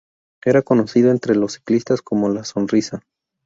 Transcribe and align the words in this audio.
Era 0.43 0.63
conocido 0.63 1.11
entre 1.11 1.35
los 1.35 1.51
ciclistas 1.53 2.01
como 2.01 2.27
"la 2.29 2.43
sonrisa". 2.43 3.03